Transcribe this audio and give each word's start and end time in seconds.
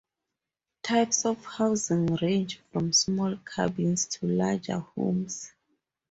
Types 0.81 1.25
of 1.25 1.45
housing 1.45 2.15
range 2.23 2.59
from 2.73 2.91
small 2.91 3.37
cabins 3.37 4.07
to 4.07 4.25
larger 4.25 4.79
homes. 4.79 5.51